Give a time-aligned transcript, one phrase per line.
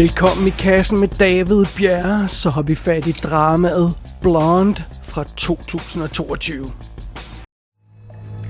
[0.00, 6.72] Velkommen i kassen med David Bjerre, så har vi fat i dramaet Blonde fra 2022.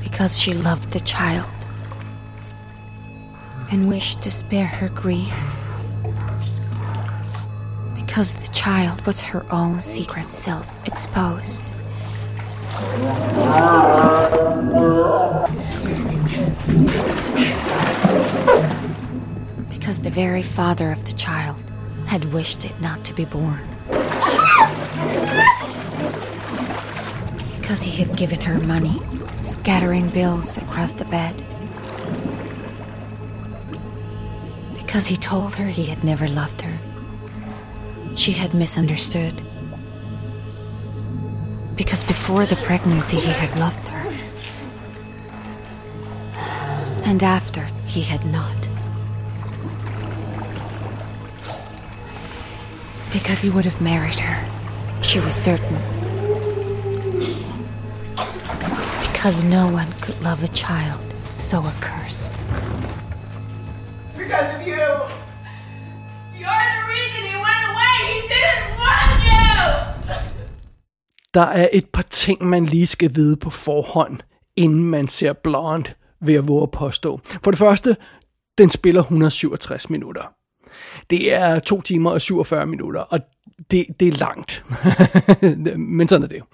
[0.03, 1.49] Because she loved the child
[3.73, 5.35] and wished to spare her grief.
[7.95, 11.75] Because the child was her own secret self exposed.
[19.81, 21.57] Because the very father of the child
[22.05, 23.67] had wished it not to be born.
[27.59, 29.01] Because he had given her money,
[29.43, 31.43] scattering bills across the bed.
[34.77, 36.79] Because he told her he had never loved her.
[38.15, 39.43] She had misunderstood.
[41.75, 44.13] Because before the pregnancy, he had loved her.
[47.07, 48.70] And after, he had not.
[53.13, 54.39] Because he would have married her.
[55.03, 55.77] She was certain.
[59.13, 62.35] Because no one could love a child so accursed.
[64.17, 64.87] Because of you.
[66.41, 67.97] You're the reason he went away.
[68.13, 69.51] He didn't want you.
[71.35, 74.21] Der er et par ting, man lige skal vide på forhånd,
[74.57, 77.21] inden man ser Blonde, ved at våge at påstå.
[77.25, 77.97] For det første,
[78.59, 80.40] den spiller 167 minutter.
[81.11, 83.21] Det er 2 timer og 47 minutter, og
[83.71, 84.65] det, det er langt.
[85.99, 86.45] Men sådan er det jo.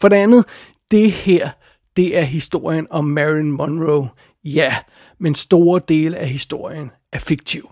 [0.00, 0.44] For det andet,
[0.90, 1.50] det her,
[1.96, 4.08] det er historien om Marilyn Monroe.
[4.44, 4.76] Ja,
[5.18, 7.70] men store dele af historien er fiktiv.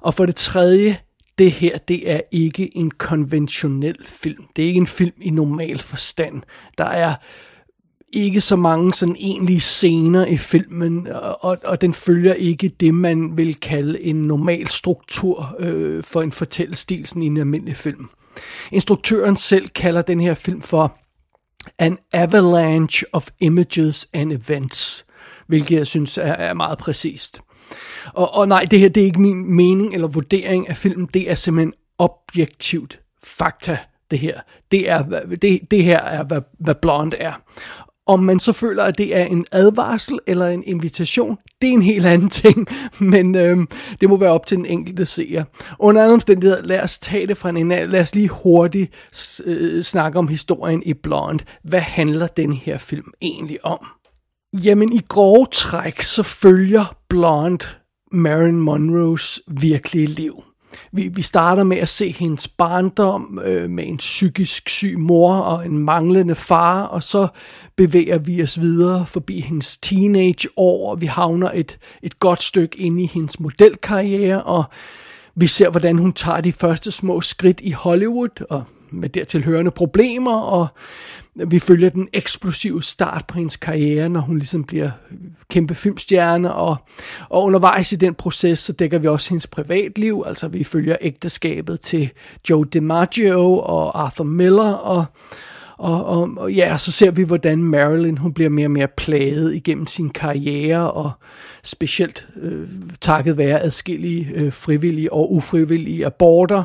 [0.00, 0.98] Og for det tredje,
[1.38, 4.44] det her, det er ikke en konventionel film.
[4.56, 6.42] Det er ikke en film i normal forstand.
[6.78, 7.14] Der er
[8.12, 11.06] ikke så mange sådan egentlige scener i filmen,
[11.40, 16.32] og, og den følger ikke det, man vil kalde en normal struktur øh, for en
[16.32, 18.08] fortællestil sådan i en almindelig film.
[18.72, 20.98] Instruktøren selv kalder den her film for
[21.78, 25.06] An Avalanche of Images and Events,
[25.46, 27.40] hvilket jeg synes er, er meget præcist.
[28.14, 31.30] Og, og nej, det her det er ikke min mening eller vurdering af filmen, det
[31.30, 33.78] er simpelthen objektivt fakta,
[34.10, 34.40] det her.
[34.70, 37.32] Det, er, det, det her er, hvad, hvad Blonde er.
[38.08, 41.82] Om man så føler, at det er en advarsel eller en invitation, det er en
[41.82, 42.66] helt anden ting,
[42.98, 43.68] men øhm,
[44.00, 45.44] det må være op til den enkelte seer.
[45.78, 48.92] Under andre omstændigheder, lad os tage det fra en Lad os lige hurtigt
[49.44, 51.44] øh, snakke om historien i Blonde.
[51.64, 53.86] Hvad handler den her film egentlig om?
[54.64, 57.64] Jamen i grove træk, så følger Blonde
[58.12, 60.42] Marilyn Monroes virkelige liv.
[60.92, 65.66] Vi, vi starter med at se hendes barndom øh, med en psykisk syg mor og
[65.66, 67.28] en manglende far, og så
[67.76, 73.00] bevæger vi os videre forbi hendes teenageår, og vi havner et, et godt stykke ind
[73.00, 74.64] i hendes modelkarriere, og
[75.34, 79.70] vi ser, hvordan hun tager de første små skridt i Hollywood, og med dertil hørende
[79.70, 80.66] problemer, og
[81.46, 84.90] vi følger den eksplosive start på hendes karriere, når hun ligesom bliver
[85.50, 86.76] kæmpe filmstjerne, og,
[87.28, 91.80] og undervejs i den proces, så dækker vi også hendes privatliv, altså vi følger ægteskabet
[91.80, 92.10] til
[92.50, 95.04] Joe DiMaggio og Arthur Miller, og,
[95.78, 99.54] og, og, og ja, så ser vi, hvordan Marilyn hun bliver mere og mere plaget
[99.54, 101.10] igennem sin karriere, og
[101.62, 102.68] specielt øh,
[103.00, 106.64] takket være adskillige øh, frivillige og ufrivillige aborter,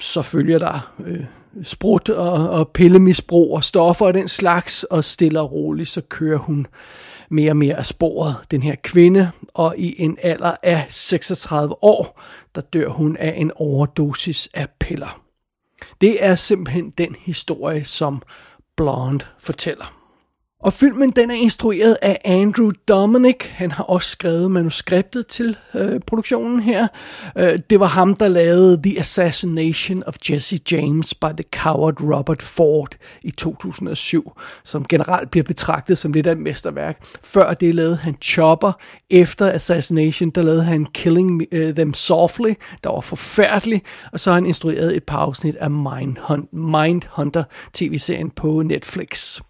[0.00, 1.24] så følger der øh,
[1.62, 6.38] sprut og, og pillemisbrug og stoffer og den slags, og stille og roligt, så kører
[6.38, 6.66] hun
[7.30, 12.22] mere og mere af sporet, den her kvinde, og i en alder af 36 år,
[12.54, 15.20] der dør hun af en overdosis af piller.
[16.00, 18.22] Det er simpelthen den historie, som
[18.76, 19.95] Blonde fortæller.
[20.60, 23.36] Og filmen den er instrueret af Andrew Dominic.
[23.48, 26.86] Han har også skrevet manuskriptet til øh, produktionen her.
[27.38, 32.42] Øh, det var ham, der lavede The Assassination of Jesse James by the Coward Robert
[32.42, 34.32] Ford i 2007,
[34.64, 37.04] som generelt bliver betragtet som lidt af et mesterværk.
[37.24, 38.72] Før det lavede han Chopper.
[39.10, 42.52] Efter Assassination, der lavede han Killing øh, Them Softly,
[42.84, 43.82] der var forfærdelig.
[44.12, 45.70] Og så har han instrueret et par afsnit af
[46.52, 49.40] Mindhunter tv-serien på Netflix.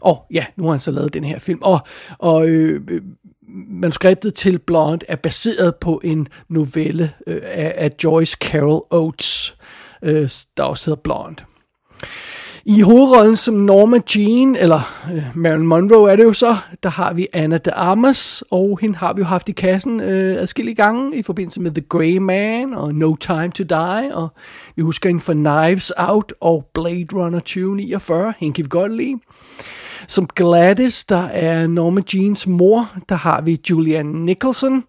[0.00, 1.58] Og ja, nu har han så lavet den her film.
[1.62, 1.78] Og,
[2.18, 3.02] og øh, øh,
[3.68, 9.56] manuskriptet til Blonde er baseret på en novelle øh, af, af Joyce Carol Oates,
[10.02, 11.44] øh, der også hedder Blonde.
[12.66, 14.80] I hovedrollen som Norma Jean, eller
[15.14, 18.96] øh, Marilyn Monroe er det jo så, der har vi Anna de Armas, og hende
[18.96, 22.74] har vi jo haft i kassen øh, adskillige gange i forbindelse med The Grey Man
[22.74, 24.28] og No Time to Die, og
[24.76, 29.18] vi husker hende for Knives Out og Blade Runner 2049, hende kan vi godt lide.
[30.08, 34.84] Som Gladys, der er Norma Jeans mor, der har vi Julianne Nicholson.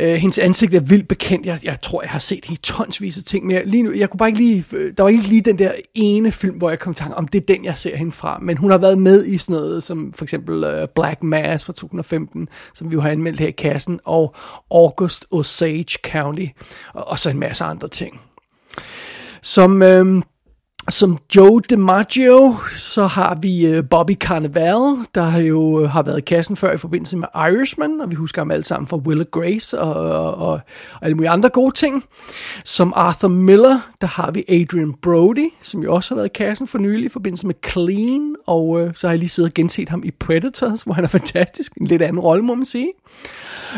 [0.00, 1.46] Øh, hendes ansigt er vildt bekendt.
[1.46, 4.10] Jeg, jeg tror, jeg har set hende tonsvis af ting, men jeg, lige nu, jeg
[4.10, 6.78] kunne bare ikke lige, øh, der var ikke lige den der ene film, hvor jeg
[6.78, 8.38] kom i tanke om, det er den, jeg ser hende fra.
[8.42, 11.72] Men hun har været med i sådan noget, som for eksempel uh, Black Mass fra
[11.72, 14.34] 2015, som vi jo har anmeldt her i kassen, og
[14.70, 16.46] August Osage County,
[16.94, 18.20] og, og så en masse andre ting.
[19.42, 19.82] Som...
[19.82, 20.22] Øh,
[20.90, 26.20] som Joe DiMaggio, så har vi øh, Bobby Carnaval, der jo øh, har været i
[26.20, 29.80] kassen før i forbindelse med Irishman, og vi husker ham alle sammen fra Will Grace
[29.80, 30.60] og, og, og, og
[31.02, 32.04] alle mulige andre gode ting.
[32.64, 36.66] Som Arthur Miller, der har vi Adrian Brody, som jo også har været i kassen
[36.66, 39.88] for nylig i forbindelse med Clean, og øh, så har jeg lige siddet og genset
[39.88, 42.92] ham i Predators, hvor han er fantastisk, en lidt anden rolle må man sige.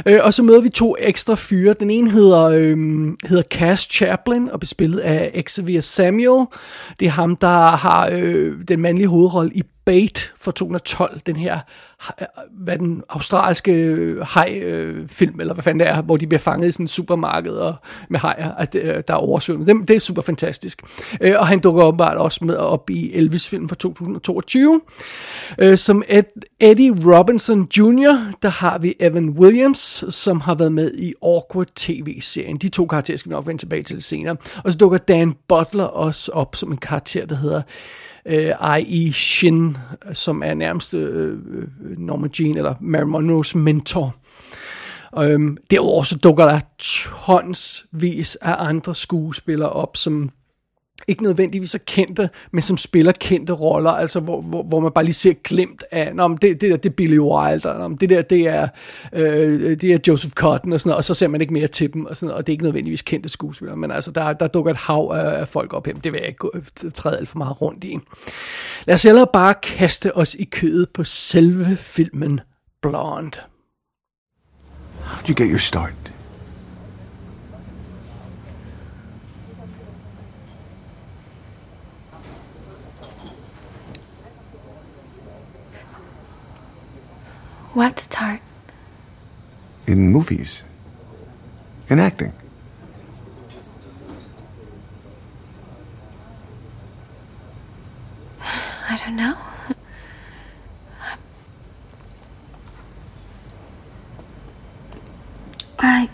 [0.07, 1.75] Øh, og så møder vi to ekstra fyre.
[1.81, 2.77] Den ene hedder, øh,
[3.25, 6.47] hedder Cass Chaplin og bespillet af Xavier Samuel.
[7.01, 11.59] Det er ham, der har øh, den mandlige hovedrolle i Bait fra 2012, den her,
[12.51, 16.69] hvad den australske øh, haj-film, øh, eller hvad fanden det er, hvor de bliver fanget
[16.69, 17.75] i sådan et supermarked og
[18.11, 19.67] med hajer, altså det, der er oversvømmet.
[19.67, 20.83] Det, det er super fantastisk.
[21.21, 24.81] Øh, og han dukker åbenbart også med op i Elvis-film fra 2022.
[25.77, 26.25] Som Ed,
[26.61, 32.57] Eddie Robinson Jr., der har vi Evan Williams, som har været med i Awkward TV-serien.
[32.57, 34.37] De to karakterer skal vi nok vende tilbage til senere.
[34.65, 37.63] Og så dukker Dan Butler også op som en karakter, der hedder
[38.27, 39.13] øh, I.E.
[39.13, 39.77] Shin,
[40.13, 44.17] som er nærmest øh, øh Norma Jean eller Mary Monroes mentor.
[45.19, 50.31] Øhm, derudover så dukker der tonsvis af andre skuespillere op, som
[51.07, 55.05] ikke nødvendigvis er kendte, men som spiller kendte roller, altså hvor, hvor, hvor man bare
[55.05, 58.23] lige ser glemt af, Nå, det, det der det er Billy Wilder, Nå, det der
[58.23, 58.69] det er,
[59.13, 61.93] øh, det er Joseph Cotton og sådan noget, og så ser man ikke mere til
[61.93, 64.47] dem, og, sådan noget, og det er ikke nødvendigvis kendte skuespillere, men altså der, der
[64.47, 67.39] dukker et hav af, af folk op her, det vil jeg ikke træde alt for
[67.39, 67.99] meget rundt i.
[68.87, 72.41] Lad os hellere bare kaste os i kødet på selve filmen
[72.83, 73.39] Blonde.
[75.01, 76.08] How did you get your start?
[87.79, 88.41] What start?
[89.87, 90.65] In movies.
[91.89, 92.33] In acting.
[98.41, 99.37] I don't know.
[105.79, 106.11] I.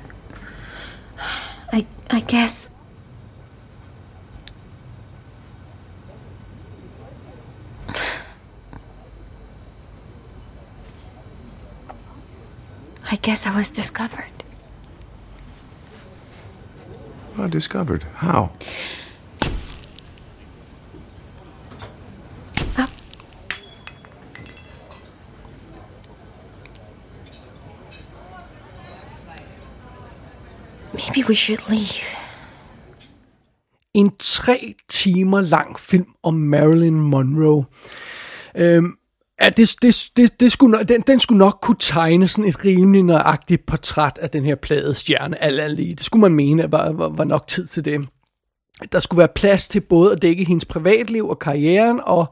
[1.73, 1.87] I.
[2.11, 2.69] I guess.
[13.15, 14.43] I guess I was discovered.
[17.39, 18.03] Well, discovered.
[18.15, 18.51] How?
[22.77, 22.91] Oh.
[30.93, 32.17] Maybe we should leave.
[33.93, 37.67] En tre timer lang film om Marilyn Monroe.
[38.55, 38.99] Øhm,
[39.43, 43.03] Ja, det, det, det, det skulle, den, den skulle nok kunne tegne sådan et rimelig
[43.03, 45.95] nøjagtigt portræt af den her plade stjerne, alt lige.
[45.95, 48.09] Det skulle man mene, var, var, var nok tid til det.
[48.93, 52.27] Der skulle være plads til både at dække hendes privatliv og karrieren, og,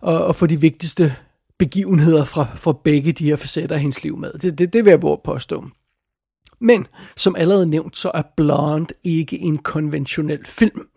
[0.00, 1.14] og, og få de vigtigste
[1.58, 4.32] begivenheder fra, fra begge de her facetter af hendes liv med.
[4.32, 5.64] Det, det, det vil jeg våge påstå.
[6.60, 10.88] Men, som allerede nævnt, så er Blonde ikke en konventionel film.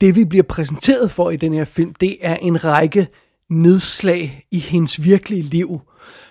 [0.00, 3.08] Det vi bliver præsenteret for i den her film, det er en række
[3.50, 5.80] nedslag i hendes virkelige liv,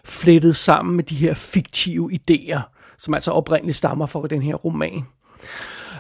[0.06, 2.60] flettet sammen med de her fiktive idéer,
[2.98, 5.04] som altså oprindeligt stammer fra den her roman.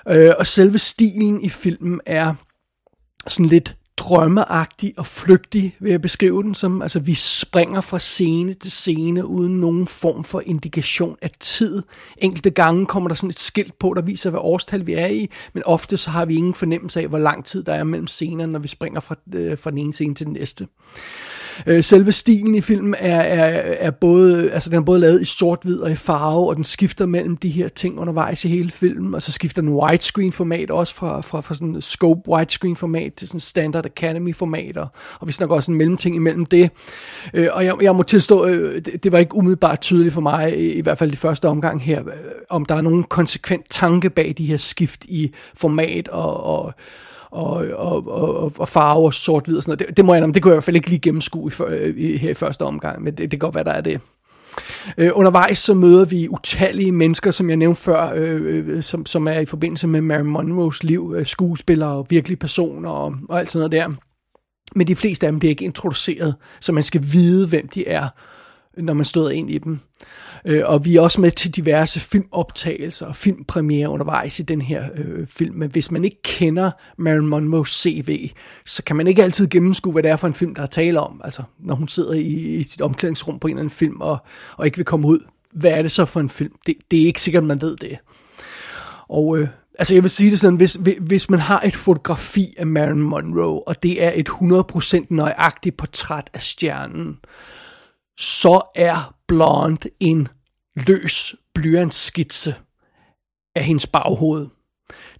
[0.07, 2.33] Øh, og selve stilen i filmen er
[3.27, 6.81] sådan lidt drømmeagtig og flygtig, vil jeg beskrive den som.
[6.81, 11.83] Altså, vi springer fra scene til scene uden nogen form for indikation af tid.
[12.17, 15.29] Enkelte gange kommer der sådan et skilt på, der viser, hvad årstal vi er i,
[15.53, 18.51] men ofte så har vi ingen fornemmelse af, hvor lang tid der er mellem scenerne,
[18.51, 20.67] når vi springer fra, øh, fra den ene scene til den næste.
[21.67, 25.25] Øh, selve stilen i filmen er, er, er både, altså den er både lavet i
[25.25, 29.15] sort-hvid og i farve, og den skifter mellem de her ting undervejs i hele filmen,
[29.15, 33.27] og så skifter den widescreen format også fra, fra, fra sådan scope widescreen format til
[33.27, 34.87] sådan standard Academy format, og,
[35.27, 36.69] vi snakker også en mellemting imellem det.
[37.33, 40.59] Øh, og jeg, jeg må tilstå, øh, det, det var ikke umiddelbart tydeligt for mig,
[40.59, 42.13] i, i hvert fald i første omgang her, øh,
[42.49, 46.73] om der er nogen konsekvent tanke bag de her skift i format og, og
[47.31, 49.87] og, og, og, og farve sort-hvid og sådan noget.
[49.87, 52.17] Det, det må jeg det kunne jeg i hvert fald ikke lige gennemskue i, i,
[52.17, 54.01] her i første omgang, men det, det kan godt være, der er det.
[54.97, 59.27] Øh, undervejs så møder vi utallige mennesker, som jeg nævnte før, øh, øh som, som
[59.27, 63.51] er i forbindelse med Mary Monroes liv, øh, skuespillere og virkelige personer og, og alt
[63.51, 63.95] sådan noget der.
[64.75, 67.87] Men de fleste af dem det er ikke introduceret, så man skal vide, hvem de
[67.87, 68.07] er
[68.77, 69.79] når man støder ind i dem.
[70.45, 74.83] Øh, og vi er også med til diverse filmoptagelser og filmpremiere undervejs i den her
[74.95, 75.55] øh, film.
[75.55, 78.29] Men hvis man ikke kender Marilyn Monroe's CV,
[78.65, 80.99] så kan man ikke altid gennemskue, hvad det er for en film, der er tale
[80.99, 81.21] om.
[81.23, 84.17] Altså, når hun sidder i, i sit omklædningsrum på en eller anden film og,
[84.57, 85.19] og ikke vil komme ud.
[85.53, 86.53] Hvad er det så for en film?
[86.65, 87.97] Det, det er ikke sikkert, man ved det.
[89.09, 89.47] Og øh,
[89.79, 93.67] altså jeg vil sige det sådan, hvis, hvis man har et fotografi af Marilyn Monroe,
[93.67, 97.17] og det er et 100% nøjagtigt portræt af stjernen,
[98.19, 100.27] så er Blonde en
[100.87, 102.55] løs blyantskitse
[103.55, 104.47] af hendes baghoved.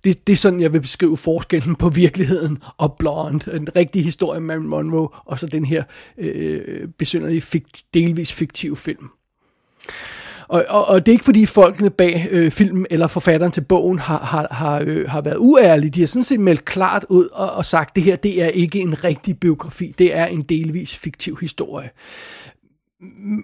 [0.03, 3.55] Det, det er sådan, jeg vil beskrive forskellen på virkeligheden og Blonde.
[3.55, 5.83] En rigtig historie om Marilyn Monroe, og så den her
[6.17, 9.09] øh, besynderlige, fikt, delvis fiktive film.
[10.47, 13.99] Og, og, og det er ikke fordi folkene bag øh, filmen eller forfatteren til bogen
[13.99, 15.91] har, har, har, øh, har været uærlige.
[15.91, 18.47] De har sådan set meldt klart ud og, og sagt, at det her det er
[18.47, 19.95] ikke en rigtig biografi.
[19.97, 21.89] Det er en delvis fiktiv historie.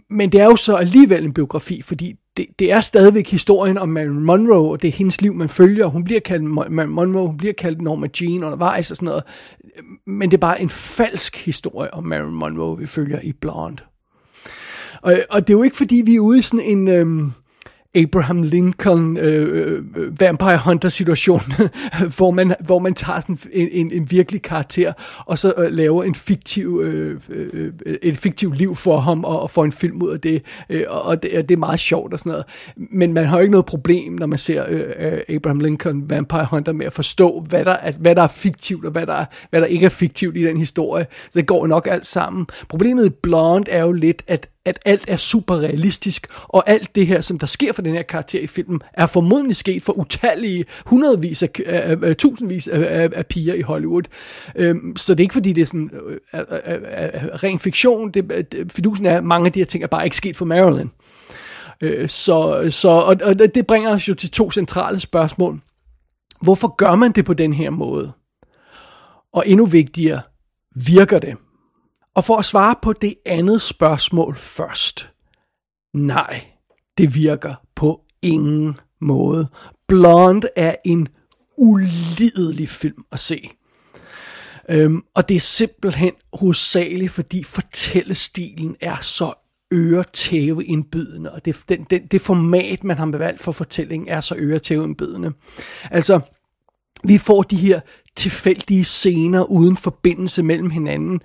[0.10, 3.90] Men det er jo så alligevel en biografi, fordi det, det er stadigvæk historien om
[3.90, 5.86] Marilyn Monroe, og det er hendes liv, man følger.
[5.86, 9.24] Hun bliver kaldt Marilyn Monroe, hun bliver kaldt Norma Jean undervejs og sådan noget.
[10.08, 13.84] Men det er bare en falsk historie om Marilyn Monroe, vi følger i Blonde.
[15.02, 16.88] Og, og det er jo ikke fordi, vi er ude i sådan en...
[16.88, 17.32] Øhm,
[17.96, 21.42] Abraham Lincoln øh, øh Vampire Hunter situation,
[22.18, 24.94] hvor man, hvor man tager sådan en, en, en virkelig karakter,
[25.26, 29.50] og så øh, laver en fiktiv, øh, øh, et fiktivt liv for ham, og, og
[29.50, 32.30] får en film ud af det, øh, og det, det er meget sjovt og sådan
[32.30, 32.46] noget.
[32.92, 36.48] Men man har jo ikke noget problem, når man ser øh, øh Abraham Lincoln Vampire
[36.52, 39.62] Hunter med at forstå, hvad der, at, hvad der er fiktivt, og hvad der, hvad
[39.62, 41.08] der ikke er fiktivt i den historie.
[41.30, 42.46] Så det går nok alt sammen.
[42.70, 47.08] Problemet i Blonde er jo lidt, at at alt er super realistisk, og alt det
[47.08, 50.66] her, som der sker for den her karakter i filmen, er formodentlig sket for utallige,
[50.86, 54.04] hundredvis af, af, af tusindvis af, af, af piger i Hollywood.
[54.56, 58.12] Øhm, så det er ikke fordi, det er sådan øh, er, er, ren fiktion.
[58.12, 60.46] Det, det, fidusen er, at mange af de her ting er bare ikke sket for
[60.46, 60.88] Marilyn.
[61.82, 65.62] Øh, så, så, og, og det bringer os jo til to centrale spørgsmål.
[66.42, 68.12] Hvorfor gør man det på den her måde?
[69.34, 70.22] Og endnu vigtigere,
[70.76, 71.36] virker det?
[72.16, 75.10] Og for at svare på det andet spørgsmål først.
[75.94, 76.46] Nej,
[76.98, 79.48] det virker på ingen måde.
[79.88, 81.08] Blonde er en
[81.58, 83.50] ulidelig film at se.
[84.70, 89.34] Øhm, og det er simpelthen hovedsageligt, fordi fortællestilen er så
[89.74, 95.32] øretæveindbydende, og det, den, den, det format, man har valgt for fortællingen, er så øretæveindbydende.
[95.92, 96.20] Altså,
[97.04, 97.80] vi får de her
[98.16, 101.22] tilfældige scener uden forbindelse mellem hinanden,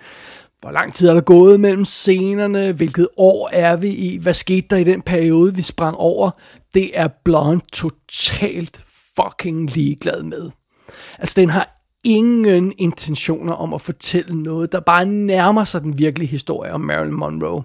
[0.61, 2.73] hvor lang tid er der gået mellem scenerne?
[2.73, 4.19] Hvilket år er vi i?
[4.19, 6.31] Hvad skete der i den periode, vi sprang over?
[6.75, 8.83] Det er Blonde totalt
[9.17, 10.51] fucking ligeglad med.
[11.19, 16.29] Altså, den har ingen intentioner om at fortælle noget, der bare nærmer sig den virkelige
[16.29, 17.63] historie om Marilyn Monroe.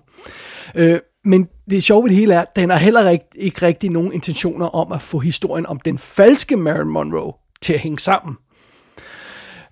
[0.75, 3.89] Øh, men det sjove ved det hele er, at den har heller ikke, ikke rigtig
[3.89, 8.35] nogen intentioner om at få historien om den falske Marilyn Monroe til at hænge sammen.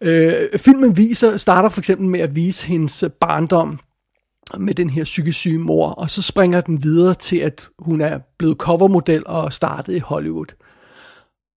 [0.03, 3.79] Øh, filmen viser, starter for eksempel med at vise hendes barndom
[4.57, 8.19] med den her psykisk syge mor, og så springer den videre til, at hun er
[8.37, 10.55] blevet covermodel og startet i Hollywood.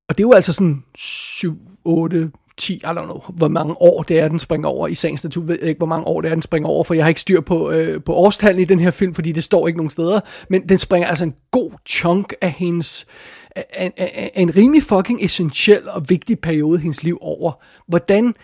[0.09, 4.03] Og det er jo altså sådan 7, 8, 10, I don't know, hvor mange år
[4.03, 4.89] det er, den springer over.
[4.89, 6.95] I sagens natur ved jeg ikke, hvor mange år det er, den springer over, for
[6.95, 9.67] jeg har ikke styr på, øh, på årstallen i den her film, fordi det står
[9.67, 10.21] ikke nogen steder.
[10.51, 13.07] Men den springer altså en god chunk af hendes,
[13.79, 17.53] en, en, en rimelig fucking essentiel og vigtig periode i hendes liv over.
[17.89, 18.35] Hvordan,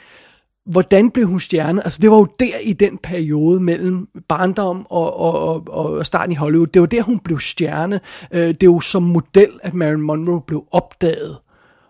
[0.67, 1.85] hvordan blev hun stjerne?
[1.85, 6.33] Altså det var jo der i den periode mellem barndom og, og, og, og starten
[6.33, 6.67] i Hollywood.
[6.67, 8.01] Det var der, hun blev stjerne.
[8.33, 11.39] Øh, det er jo som model, at Marilyn Monroe blev opdaget.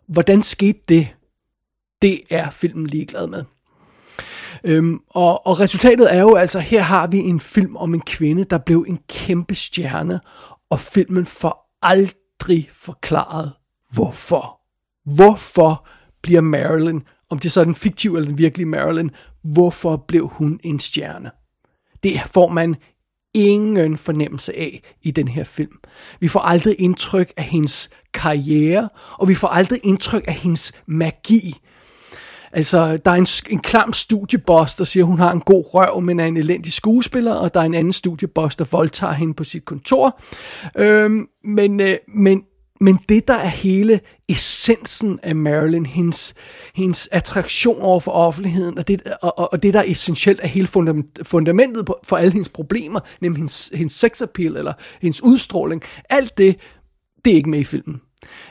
[0.09, 1.09] Hvordan skete det?
[2.03, 3.45] Det er filmen ligeglad med.
[4.65, 8.45] Øhm, og, og resultatet er jo altså, her har vi en film om en kvinde,
[8.45, 10.21] der blev en kæmpe stjerne,
[10.71, 13.53] og filmen får aldrig aldrig forklaret,
[13.93, 14.61] hvorfor.
[15.15, 15.87] Hvorfor
[16.23, 19.11] bliver Marilyn, om det er den fiktive eller den virkelige Marilyn,
[19.43, 21.31] hvorfor blev hun en stjerne?
[22.03, 22.77] Det får man
[23.35, 25.79] ingen fornemmelse af i den her film.
[26.21, 31.55] Vi får aldrig indtryk af hendes karriere, og vi får aldrig indtryk af hendes magi.
[32.53, 36.21] Altså, der er en, en klam studieboss, der siger, hun har en god røv, men
[36.21, 39.65] er en elendig skuespiller, og der er en anden studieboss, der voldtager hende på sit
[39.65, 40.21] kontor.
[40.77, 42.43] Øhm, men, øh, men,
[42.81, 46.35] men det, der er hele essensen af Marilyn, hendes,
[46.75, 50.67] hendes attraktion over for offentligheden, og det, og, og det der er essentielt af hele
[51.23, 56.57] fundamentet for alle hendes problemer, nemlig hendes, hendes sexappeal, eller hendes udstråling, alt det,
[57.25, 58.01] det er ikke med i filmen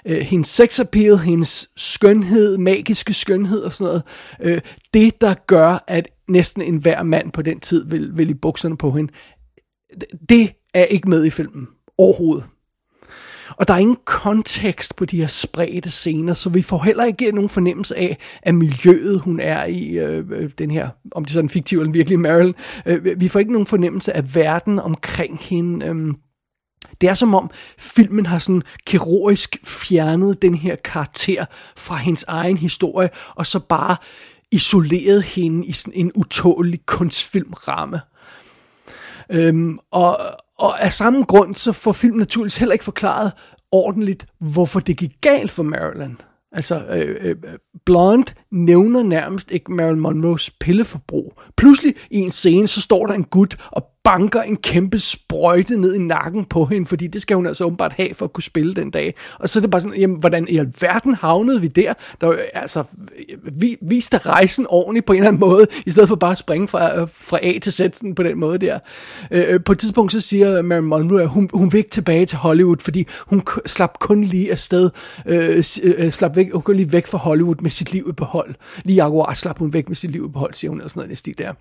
[0.05, 4.03] øh, hendes sexappeal, hendes skønhed, magiske skønhed og sådan noget.
[4.41, 4.61] Øh,
[4.93, 8.91] det, der gør, at næsten enhver mand på den tid vil, vil i bukserne på
[8.91, 9.13] hende,
[10.29, 12.43] det er ikke med i filmen overhovedet.
[13.57, 17.31] Og der er ingen kontekst på de her spredte scener, så vi får heller ikke
[17.31, 21.33] nogen fornemmelse af, at miljøet, hun er i, øh, øh den her, om det er
[21.33, 22.53] sådan fiktiv eller virkelig Marilyn,
[22.85, 25.85] øh, vi får ikke nogen fornemmelse af verden omkring hende.
[25.85, 26.13] Øh,
[27.01, 31.45] det er som om filmen har sådan kirurgisk fjernet den her karakter
[31.77, 33.95] fra hendes egen historie, og så bare
[34.51, 38.01] isoleret hende i sådan en utålig kunstfilmramme.
[39.29, 40.17] Øhm, og,
[40.57, 43.31] og af samme grund, så får filmen naturligvis heller ikke forklaret
[43.71, 46.15] ordentligt, hvorfor det gik galt for Marilyn.
[46.51, 47.35] Altså, øh, øh,
[47.85, 51.41] Blond nævner nærmest ikke Marilyn Monroes pilleforbrug.
[51.57, 55.96] Pludselig i en scene, så står der en gut og banker en kæmpe sprøjte ned
[55.96, 58.75] i nakken på hende, fordi det skal hun altså åbenbart have for at kunne spille
[58.75, 59.15] den dag.
[59.39, 61.93] Og så er det bare sådan, jamen, hvordan i alverden havnede vi der?
[62.22, 62.84] Der altså,
[63.43, 66.67] vi, viste rejsen ordentligt på en eller anden måde, i stedet for bare at springe
[66.67, 68.79] fra, fra A til Z sådan på den måde der.
[69.31, 72.25] Øh, øh på et tidspunkt så siger Marilyn Monroe, at hun, hun vil ikke tilbage
[72.25, 74.89] til Hollywood, fordi hun slap kun lige afsted,
[75.25, 78.55] øh, øh, slap væk, hun lige væk fra Hollywood med sit liv i behold.
[78.84, 81.12] Lige akkurat slap hun væk med sit liv i behold, siger hun, eller sådan noget
[81.12, 81.53] i stil der.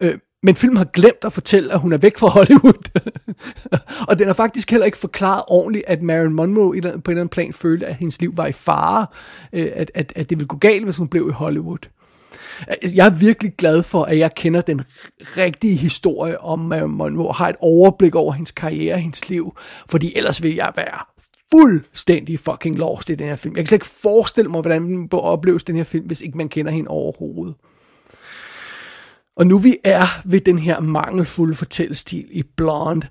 [0.00, 3.00] Øh, men filmen har glemt at fortælle, at hun er væk fra Hollywood.
[4.08, 7.28] og den har faktisk heller ikke forklaret ordentligt, at Marilyn Monroe på en eller anden
[7.28, 9.06] plan følte, at hendes liv var i fare.
[9.52, 11.88] Øh, at, at, at det ville gå galt, hvis hun blev i Hollywood.
[12.70, 14.80] Øh, jeg er virkelig glad for, at jeg kender den
[15.36, 19.56] rigtige historie om Marilyn Monroe, og har et overblik over hendes karriere og hendes liv,
[19.90, 21.04] fordi ellers vil jeg være
[21.52, 23.56] fuldstændig fucking lost i den her film.
[23.56, 26.48] Jeg kan slet ikke forestille mig, hvordan man opleves den her film, hvis ikke man
[26.48, 27.54] kender hende overhovedet.
[29.36, 33.06] Og nu vi er ved den her mangelfulde fortællestil i Blonde,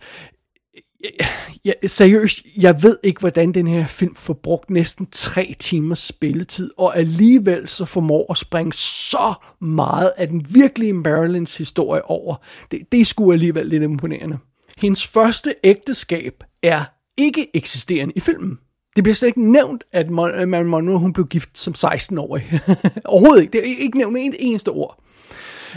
[1.66, 6.00] jeg, jeg, seriøst, jeg ved ikke, hvordan den her film får brugt næsten tre timers
[6.00, 12.36] spilletid, og alligevel så formår at springe så meget af den virkelige Marilyns historie over.
[12.72, 14.38] Det, det er sgu alligevel lidt imponerende.
[14.78, 16.84] Hendes første ægteskab er
[17.18, 18.58] ikke eksisterende i filmen.
[18.96, 22.44] Det bliver slet ikke nævnt, at Marilyn Monroe hun blev gift som 16-årig.
[23.06, 23.52] Overhovedet ikke.
[23.52, 25.04] Det er ikke nævnt med eneste ord.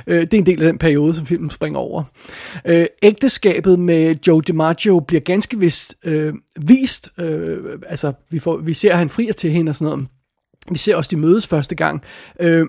[0.06, 2.02] Øh, det er en del af den periode, som filmen springer over.
[2.64, 7.10] Øh, ægteskabet med Joe DiMaggio bliver ganske vist øh, vist.
[7.18, 10.08] Øh, altså, vi, får, vi ser, at han frier til hende og sådan noget.
[10.70, 12.02] Vi ser også, de mødes første gang.
[12.40, 12.66] Øh,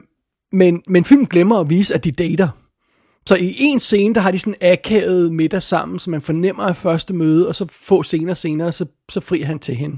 [0.51, 2.47] men, men filmen glemmer at vise, at de dater.
[3.27, 6.75] Så i en scene, der har de sådan akavet middag sammen, så man fornemmer af
[6.75, 9.97] første møde, og så få scener senere, så, så frier han til hende.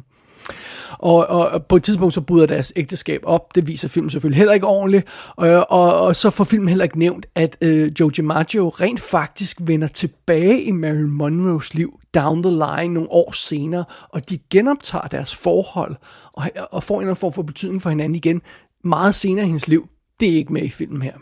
[0.91, 3.55] Og, og, og på et tidspunkt så bryder deres ægteskab op.
[3.55, 5.07] Det viser filmen selvfølgelig heller ikke ordentligt.
[5.35, 9.57] Og, og, og så får filmen heller ikke nævnt, at øh, Joe DiMaggio rent faktisk
[9.61, 15.07] vender tilbage i Marilyn Monroes liv down the line nogle år senere, og de genoptager
[15.07, 15.95] deres forhold
[16.33, 18.41] og, og får en eller anden form for betydning for hinanden igen
[18.83, 19.87] meget senere i hendes liv.
[20.19, 21.13] Det er ikke med i filmen her.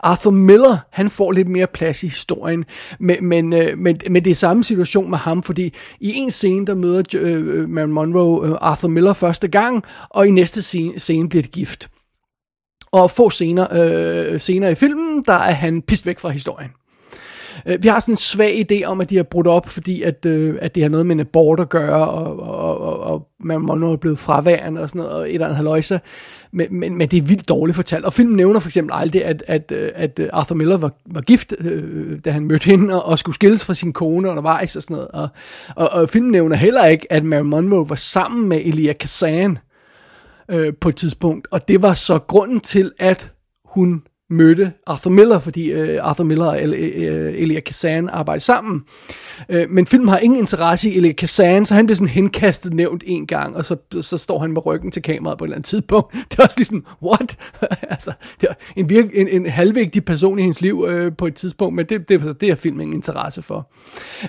[0.00, 2.64] Arthur Miller, han får lidt mere plads i historien,
[3.00, 6.66] men, men, øh, men, men det er samme situation med ham, fordi i en scene,
[6.66, 11.00] der møder øh, øh Marilyn Monroe øh, Arthur Miller første gang, og i næste scene,
[11.00, 11.90] scene bliver det gift.
[12.92, 16.70] Og få scener, øh, senere i filmen, der er han pist væk fra historien.
[17.66, 20.26] Øh, vi har sådan en svag idé om, at de har brudt op, fordi at,
[20.26, 23.60] øh, at det har noget med en abort at gøre, og, og, og, og man
[23.60, 26.00] må er blevet fraværende og sådan noget, og et eller andet haløjse
[26.52, 28.04] men, men, men det er vildt dårligt fortalt.
[28.04, 31.54] Og filmen nævner for eksempel aldrig, at, at, øh, at Arthur Miller var, var gift,
[31.58, 34.94] øh, da han mødte hende, og, og skulle skilles fra sin kone undervejs og sådan
[34.94, 35.08] noget.
[35.08, 35.28] Og,
[35.76, 39.58] og, og filmen nævner heller ikke, at Mary Monroe var sammen med Elia Kazan
[40.48, 41.48] øh, på et tidspunkt.
[41.50, 43.32] Og det var så grunden til, at
[43.64, 48.82] hun mødte Arthur Miller, fordi øh, Arthur Miller og El- Elia Kazan arbejder sammen.
[49.48, 53.04] Øh, men filmen har ingen interesse i Elia Kazan, så han bliver sådan henkastet nævnt
[53.06, 55.66] en gang, og så, så står han med ryggen til kameraet på et eller andet
[55.68, 56.14] tidspunkt.
[56.30, 57.36] Det er også lige sådan, what?
[57.94, 61.34] altså, det er en, virke, en, en halvvigtig person i hendes liv øh, på et
[61.34, 63.72] tidspunkt, men det, det, altså, det har filmen ingen interesse for.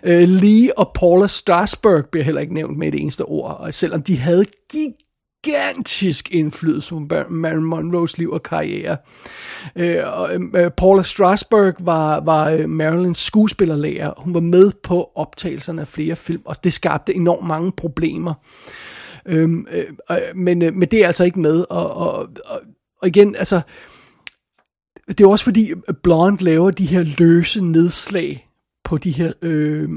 [0.04, 4.02] Øh, Lee og Paula Strasberg bliver heller ikke nævnt med et eneste ord, og selvom
[4.04, 4.94] de havde gig
[5.44, 8.98] gigantisk indflydelse på Marilyn Monroes liv og karriere.
[9.76, 14.14] Øh, og, øh, Paula Strasberg var, var øh, Marilyns skuespillerlærer.
[14.18, 18.34] Hun var med på optagelserne af flere film, og det skabte enormt mange problemer.
[19.26, 19.86] Øhm, øh,
[20.36, 22.62] men, øh, men det er altså ikke med, og, og, og,
[23.02, 23.62] og igen, altså,
[25.08, 25.72] det er også fordi
[26.04, 28.50] Blonde laver de her løse nedslag
[28.84, 29.90] på de her øh,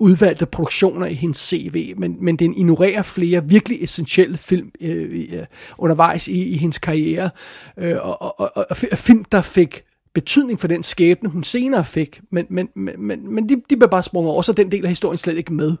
[0.00, 5.44] udvalgte produktioner i hendes CV, men, men den ignorerer flere virkelig essentielle film øh, øh,
[5.78, 7.30] undervejs i, i hendes karriere,
[7.76, 9.82] øh, og, og, og, og film, der fik
[10.14, 13.90] betydning for den skæbne, hun senere fik, men, men, men, men, men de, de bliver
[13.90, 15.76] bare sprunget over, så den del af historien slet ikke med.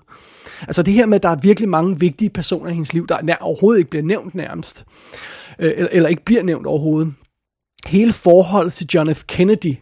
[0.60, 3.22] Altså det her med, at der er virkelig mange vigtige personer i hendes liv, der
[3.22, 4.84] nær, overhovedet ikke bliver nævnt nærmest,
[5.58, 7.14] øh, eller, eller ikke bliver nævnt overhovedet.
[7.86, 9.24] Hele forholdet til John F.
[9.24, 9.74] Kennedy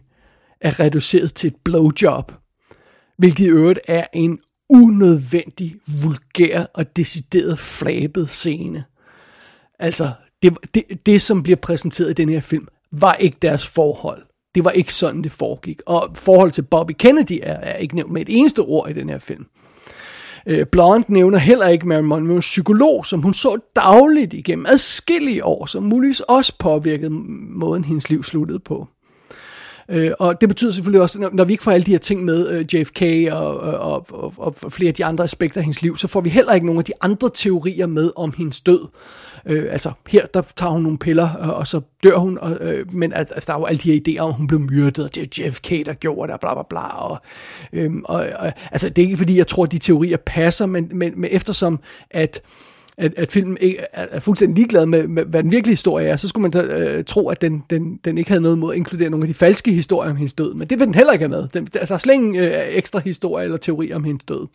[0.61, 2.31] er reduceret til et blowjob
[3.19, 8.83] Hvilket i øvrigt er en unødvendig, vulgær og decideret flabet scene.
[9.79, 14.21] Altså, det, det, det som bliver præsenteret i den her film, var ikke deres forhold.
[14.55, 15.81] Det var ikke sådan, det foregik.
[15.85, 19.09] Og forhold til Bobby Kennedy er, er ikke nævnt med et eneste ord i den
[19.09, 19.45] her film.
[20.47, 25.65] Øh, Blonde nævner heller ikke Marilyn Monroes psykolog, som hun så dagligt igennem adskillige år,
[25.65, 28.87] som muligvis også påvirkede måden, hendes liv sluttede på.
[29.91, 32.25] Øh, og det betyder selvfølgelig også, når, når vi ikke får alle de her ting
[32.25, 35.97] med øh, JFK og, og, og, og flere af de andre aspekter af hendes liv,
[35.97, 38.87] så får vi heller ikke nogen af de andre teorier med om hendes død.
[39.45, 42.93] Øh, altså her, der tager hun nogle piller, og, og så dør hun, og, øh,
[42.93, 45.39] men altså, der er jo alle de her idéer om, hun blev myrdet, og det
[45.39, 47.09] er JFK, der gjorde det, og bla bla bla.
[47.09, 47.17] Og,
[47.73, 50.89] øh, og, og, altså det er ikke fordi, jeg tror, at de teorier passer, men,
[50.93, 51.79] men, men eftersom
[52.11, 52.41] at
[52.99, 56.15] at, at filmen ikke er, er fuldstændig ligeglad med, med, hvad den virkelige historie er,
[56.15, 58.77] så skulle man da, øh, tro, at den, den, den ikke havde noget mod at
[58.77, 60.53] inkludere nogle af de falske historier om hendes død.
[60.53, 61.47] Men det vil den heller ikke have med.
[61.53, 64.47] Den, der er slet ingen øh, ekstra historie eller teori om hendes død.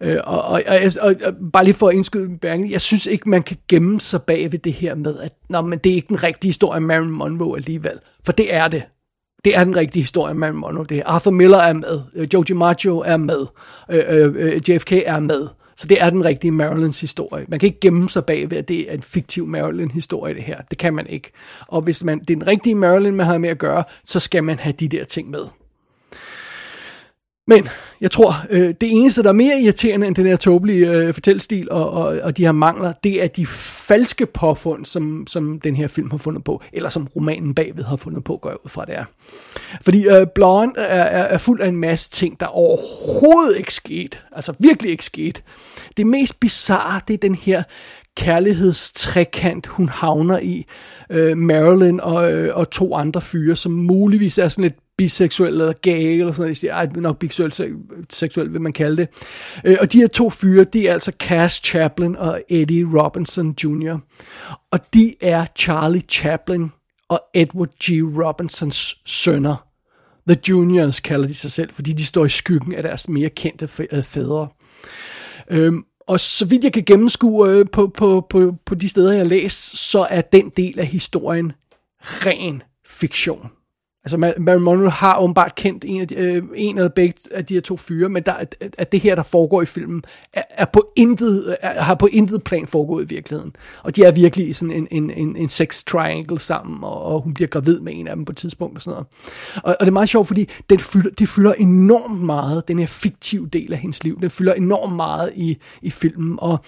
[0.00, 3.28] Øh, og, og, og, og, og bare lige for at indskyde bemærkning, jeg synes ikke,
[3.28, 6.08] man kan gemme sig bag ved det her med, at Nå, men det er ikke
[6.08, 7.98] den rigtige historie om Marilyn Monroe alligevel.
[8.24, 8.82] For det er det.
[9.44, 10.86] Det er den rigtige historie om Marilyn Monroe.
[10.88, 13.46] Det er Arthur Miller er med, øh, Joe DiMaggio er med,
[13.90, 15.48] øh, øh, øh JFK er med.
[15.76, 17.46] Så det er den rigtige Marilyns historie.
[17.48, 20.60] Man kan ikke gemme sig bag ved, at det er en fiktiv Marilyn-historie, det her.
[20.70, 21.30] Det kan man ikke.
[21.66, 24.44] Og hvis man, det er den rigtige Marilyn, man har med at gøre, så skal
[24.44, 25.46] man have de der ting med.
[27.46, 27.68] Men
[28.00, 31.70] jeg tror, øh, det eneste, der er mere irriterende end den her tåbelige øh, fortællestil
[31.70, 33.46] og, og, og de her mangler, det er de
[33.86, 37.96] falske påfund, som, som den her film har fundet på, eller som romanen bagved har
[37.96, 39.04] fundet på, går jeg ud fra det er.
[39.82, 44.18] Fordi øh, Blonde er, er, er fuld af en masse ting, der overhovedet ikke skete.
[44.32, 45.42] Altså virkelig ikke skete.
[45.96, 47.62] Det mest bizarre, det er den her
[48.16, 50.66] kærlighedstrekant, hun havner i.
[51.10, 55.72] Øh, Marilyn og, øh, og to andre fyre, som muligvis er sådan lidt biseksuel eller
[55.72, 56.48] gay eller sådan noget.
[56.48, 57.72] Jeg siger, ej, nok biseksuel,
[58.10, 59.08] seksuel vil man kalde det.
[59.64, 63.98] Øh, og de her to fyre, det er altså Cass Chaplin og Eddie Robinson Jr.
[64.70, 66.72] Og de er Charlie Chaplin
[67.08, 67.88] og Edward G.
[68.24, 69.66] Robinsons sønner.
[70.28, 73.68] The Juniors kalder de sig selv, fordi de står i skyggen af deres mere kendte
[73.92, 74.48] øh, fædre.
[75.50, 79.20] Øhm, og så vidt jeg kan gennemskue øh, på, på, på, på de steder, jeg
[79.20, 81.52] har læst, så er den del af historien
[82.02, 83.50] ren fiktion.
[84.06, 87.54] Altså Marilyn Monroe har åbenbart kendt en, af de, øh, en eller begge af de
[87.54, 88.32] her to fyre, men der,
[88.78, 92.42] at, det her, der foregår i filmen, er, er på intet, er, har på intet
[92.42, 93.56] plan foregået i virkeligheden.
[93.82, 97.34] Og de er virkelig sådan en, en, en, en sex triangle sammen, og, og hun
[97.34, 99.06] bliver gravid med en af dem på et tidspunkt og sådan noget.
[99.56, 102.86] Og, og det er meget sjovt, fordi den fylder, det fylder enormt meget, den her
[102.86, 104.20] fiktive del af hendes liv.
[104.20, 106.58] Den fylder enormt meget i, i filmen, og,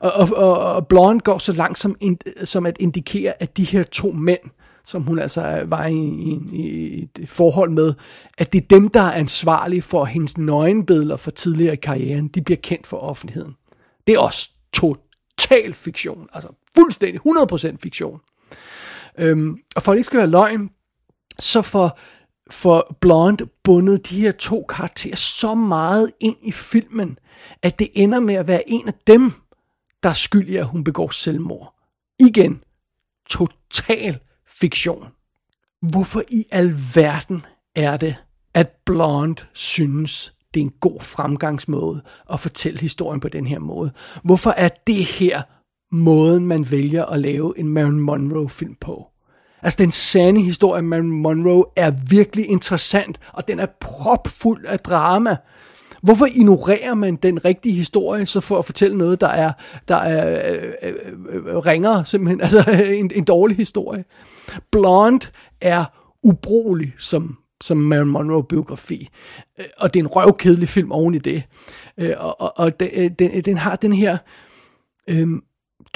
[0.00, 1.96] og, og, og Blonde går så langt som,
[2.44, 4.40] som at indikere, at de her to mænd,
[4.86, 7.94] som hun altså var i, i, i et forhold med,
[8.38, 12.42] at det er dem, der er ansvarlige for hendes nøgenbilleder for tidligere i karrieren, de
[12.42, 13.54] bliver kendt for offentligheden.
[14.06, 18.20] Det er også total fiktion, altså fuldstændig 100% fiktion.
[19.18, 20.70] Øhm, og for at det ikke skal være løgn,
[21.38, 21.98] så for
[22.50, 27.18] for Blonde bundet de her to karakterer så meget ind i filmen,
[27.62, 29.32] at det ender med at være en af dem,
[30.02, 31.74] der er skyld i, at hun begår selvmord.
[32.20, 32.62] Igen,
[33.28, 35.06] total fiktion.
[35.82, 37.42] Hvorfor i alverden
[37.74, 38.16] er det,
[38.54, 43.92] at Blonde synes, det er en god fremgangsmåde at fortælle historien på den her måde?
[44.24, 45.42] Hvorfor er det her
[45.92, 49.06] måden, man vælger at lave en Marilyn Monroe-film på?
[49.62, 54.80] Altså, den sande historie af Marilyn Monroe er virkelig interessant, og den er propfuld af
[54.80, 55.36] drama.
[56.06, 59.52] Hvorfor ignorerer man den rigtige historie, så for at fortælle noget, der er,
[59.88, 64.04] der er øh, øh, øh ringer, simpelthen, altså en, en dårlig historie?
[64.72, 65.26] Blonde
[65.60, 65.84] er
[66.22, 69.08] ubrugelig som, som Marilyn Monroe-biografi.
[69.60, 71.42] Øh, og det er en røvkedelig film oven i det.
[71.98, 74.18] Øh, og, og, og øh, den, den har den her
[75.08, 75.42] øhm,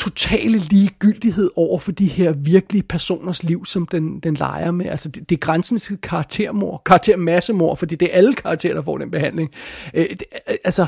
[0.01, 4.87] totale ligegyldighed over for de her virkelige personers liv, som den, den leger med.
[4.87, 8.99] Altså det, det er grænsen til karaktermor, karaktermassemor, fordi det er alle karakterer, der får
[8.99, 9.51] den behandling.
[9.95, 10.87] Øh, det, øh, altså...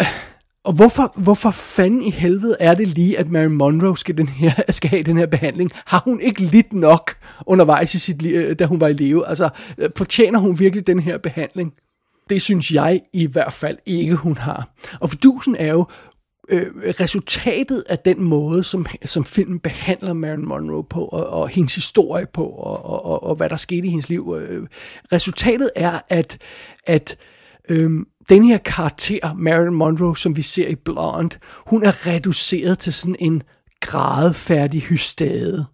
[0.00, 0.06] Øh,
[0.64, 4.52] og hvorfor, hvorfor fanden i helvede er det lige, at Mary Monroe skal, den her,
[4.68, 5.70] skal have den her behandling?
[5.86, 9.28] Har hun ikke lidt nok undervejs i sit liv, øh, da hun var i live?
[9.28, 9.48] Altså,
[9.96, 11.72] fortjener hun virkelig den her behandling?
[12.30, 14.68] Det synes jeg i hvert fald ikke, hun har.
[15.00, 15.86] Og fordusen er jo,
[16.50, 16.66] øh,
[17.00, 22.26] resultatet af den måde, som, som filmen behandler Marilyn Monroe på, og, og hendes historie
[22.32, 24.36] på, og, og, og, og hvad der skete i hendes liv.
[24.40, 24.66] Øh,
[25.12, 26.38] resultatet er, at,
[26.86, 27.16] at
[27.68, 27.90] øh,
[28.28, 31.36] den her karakter, Marilyn Monroe, som vi ser i Blonde,
[31.66, 33.42] hun er reduceret til sådan en
[33.80, 35.66] gradfærdig hystade.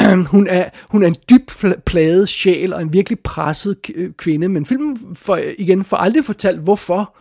[0.32, 3.76] hun, er, hun er en dybt plaget sjæl og en virkelig presset
[4.16, 7.16] kvinde, men filmen for, igen får aldrig fortalt, hvorfor.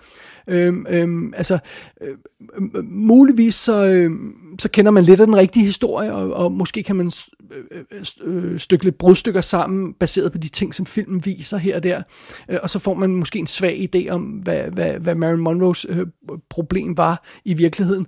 [0.48, 1.60] Øhm, øhm, altså,
[2.02, 2.18] øhm,
[2.76, 6.84] øhm, muligvis så, øhm, så kender man lidt af den rigtige historie, og, og måske
[6.84, 7.12] kan man
[7.72, 11.76] øh, øh, øh, stykke lidt brudstykker sammen, baseret på de ting, som filmen viser her
[11.76, 12.02] og der,
[12.50, 15.86] øh, og så får man måske en svag idé om, hvad, hvad, hvad Marilyn Monroes
[15.90, 16.08] øh,
[16.50, 18.08] problem var i virkeligheden.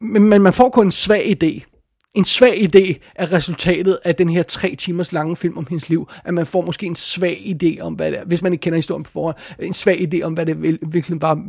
[0.00, 1.71] Men, men man får kun en svag idé
[2.14, 6.08] en svag idé af resultatet af den her tre timers lange film om hendes liv,
[6.24, 8.76] at man får måske en svag idé om, hvad det er, hvis man ikke kender
[8.76, 11.44] historien på forhånd, en svag idé om, hvad det virkelig var,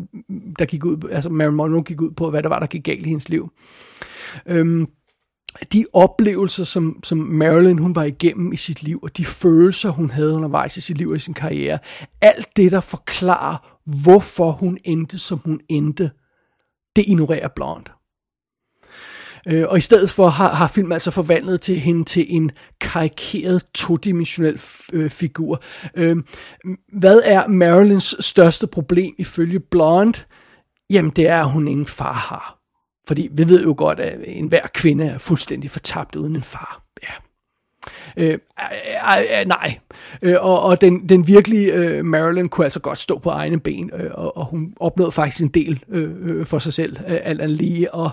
[0.60, 3.06] der gik ud, altså Marilyn Monroe gik ud på, hvad der var, der gik galt
[3.06, 3.50] i hendes liv.
[4.46, 4.88] Øhm,
[5.74, 10.10] de oplevelser, som, som Marilyn hun var igennem i sit liv, og de følelser, hun
[10.10, 11.80] havde undervejs i sit liv og i sin karriere,
[12.22, 16.12] alt det, der forklarer, hvorfor hun endte, som hun endte,
[16.96, 17.92] det ignorerer Blonde.
[19.48, 22.52] Øh, og i stedet for har, har filmen altså forvandlet til hende til en
[22.82, 24.62] karikeret todimensionel
[24.94, 25.64] øh, figur.
[25.96, 26.18] Øh,
[26.94, 30.20] hvad er Marilyns største problem ifølge Blonde?
[30.90, 32.60] Jamen det er, at hun ingen far har.
[33.08, 36.84] Fordi vi ved jo godt, at enhver kvinde er fuldstændig fortabt uden en far.
[37.04, 37.14] Ja.
[38.18, 39.80] Øh, øh, øh, nej.
[40.22, 43.92] Øh, og og den, den virkelige øh, Marilyn kunne altså godt stå på egne ben,
[43.94, 47.52] øh, og, og hun opnåede faktisk en del øh, øh, for sig selv, øh, alt
[47.52, 47.94] lige.
[47.94, 48.12] Og,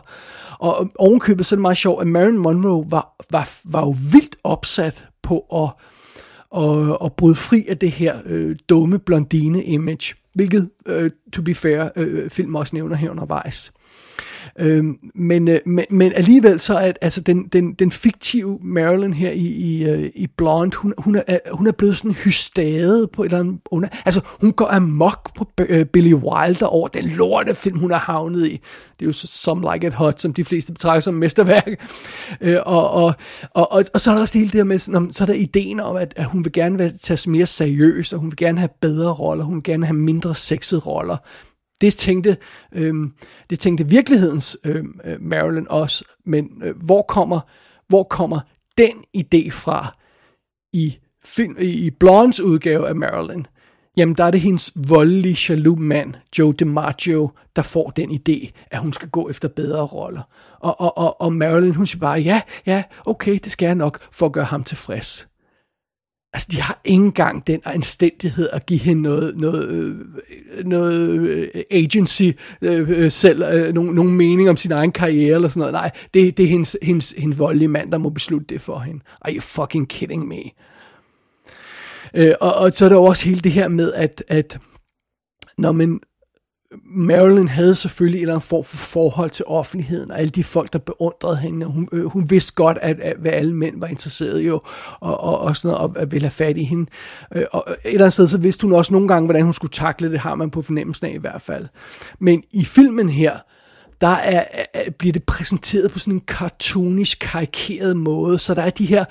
[0.61, 4.37] og ovenkøbet så er det meget sjovt, at Marilyn Monroe var, var, var jo vildt
[4.45, 5.71] opsat på at,
[6.63, 11.89] at, at bryde fri af det her øh, dumme blondine-image, hvilket, øh, to be fair,
[11.97, 13.73] øh, film også nævner her undervejs.
[14.59, 14.85] Øh,
[15.15, 19.47] men, øh, men, men alligevel så er altså den, den, den fiktive Marilyn her i,
[19.47, 23.27] i, øh, i Blonde, hun, hun, er, øh, hun er blevet sådan hystade på et
[23.27, 27.79] eller andet under, altså hun går amok på øh, Billy Wilder over den lorte film,
[27.79, 28.61] hun har havnet i.
[29.01, 31.69] Det er jo Some Like It Hot, som de fleste betragter som mesterværk.
[32.41, 33.15] Uh, og, og,
[33.55, 35.27] og, og, og så er der også det hele det her med, sådan, så er
[35.27, 38.37] der ideen om, at, at hun vil gerne være, tages mere seriøst, og hun vil
[38.37, 41.17] gerne have bedre roller, hun vil gerne have mindre sexede roller.
[41.81, 42.37] Det tænkte,
[42.73, 42.95] øh,
[43.51, 47.41] det tænkte virkelighedens øhm, øh, Marilyn også, men øh, hvor, kommer,
[47.89, 48.41] hvor kommer
[48.79, 49.97] den idé fra
[50.73, 53.45] i, film, i Blondes udgave af Marilyn?
[53.97, 58.79] Jamen, der er det hendes voldelige, jaloux mand, Joe DiMaggio, der får den idé, at
[58.79, 60.23] hun skal gå efter bedre roller.
[60.61, 63.99] Og, og, og, og Marilyn, hun siger bare, ja, ja, okay, det skal jeg nok,
[64.13, 65.30] for at gøre ham tilfreds.
[66.33, 69.97] Altså, de har ikke engang den anstændighed at give hende noget, noget, øh,
[70.65, 72.31] noget øh, agency
[72.63, 75.73] øh, øh, selv, øh, nogen, nogen mening om sin egen karriere eller sådan noget.
[75.73, 79.01] Nej, det, det er hendes, hendes, hendes voldelige mand, der må beslutte det for hende.
[79.21, 80.43] Are you fucking kidding me?
[82.15, 84.59] Øh, og, og så er der også hele det her med, at, at
[85.59, 86.01] når man,
[86.87, 90.73] Marilyn havde selvfølgelig en eller anden form for forhold til offentligheden, og alle de folk,
[90.73, 91.67] der beundrede hende.
[91.67, 94.65] Hun, øh, hun vidste godt, at, at hvad alle mænd var interesseret i, og,
[95.01, 96.91] og, og sådan noget, og ville have fat i hende.
[97.35, 99.73] Øh, og et eller andet sted, så vidste hun også nogle gange, hvordan hun skulle
[99.73, 101.67] takle det, har man på fornemmelsen af i hvert fald.
[102.19, 103.39] Men i filmen her,
[104.01, 108.71] der er, er, bliver det præsenteret på sådan en cartoonisk, karikeret måde, så der er
[108.71, 109.05] de her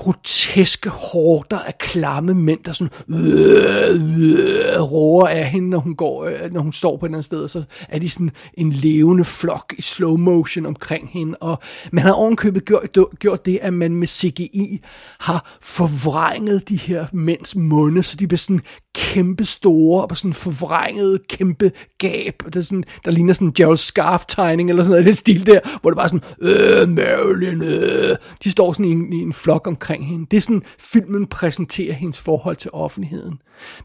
[0.00, 6.24] groteske horder af klamme mænd, der sådan øh, øh, roer af hende, når hun, går,
[6.24, 8.72] øh, når hun står på et eller andet sted, og så er de sådan en
[8.72, 11.58] levende flok i slow motion omkring hende, og
[11.92, 14.80] man har ovenkøbet gjort, gjort det, at man med CGI
[15.20, 18.60] har forvrænget de her mænds munde, så de bliver sådan
[18.94, 23.76] kæmpe store, og sådan forvrænget kæmpe gab, det er sådan, der ligner sådan en Gerald
[23.76, 28.16] Scarf-tegning, eller sådan noget, det stil der, hvor det bare sådan, øh, Marilyn, øh.
[28.44, 30.26] De står sådan i en, i en flok omkring hende.
[30.30, 33.38] Det er sådan, filmen præsenterer hendes forhold til offentligheden.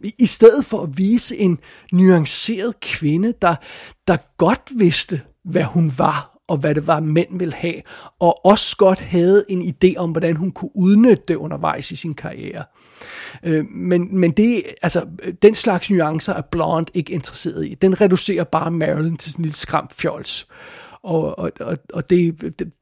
[0.04, 1.60] I, i stedet for at vise en
[1.92, 3.56] nuanceret kvinde, der,
[4.08, 7.82] der godt vidste, hvad hun var, og hvad det var, mænd ville have,
[8.20, 12.14] og også godt havde en idé om, hvordan hun kunne udnytte det undervejs i sin
[12.14, 12.64] karriere.
[13.46, 15.06] Øh, men, men det, altså,
[15.42, 17.74] den slags nuancer er Blonde ikke interesseret i.
[17.74, 20.48] Den reducerer bare Marilyn til sådan en lille skræmt fjols.
[21.02, 22.74] Og, og, og, og det, det,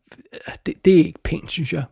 [0.66, 1.84] det, det er ikke pænt, synes jeg.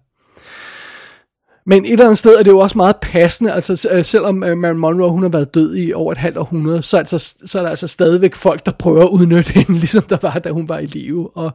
[1.65, 4.57] Men et eller andet sted er det jo også meget passende, altså øh, selvom øh,
[4.57, 7.63] Marilyn Monroe hun har været død i over et halvt århundrede, så, altså, så er
[7.63, 10.79] der altså stadigvæk folk, der prøver at udnytte hende, ligesom der var, da hun var
[10.79, 11.37] i live.
[11.37, 11.51] Og,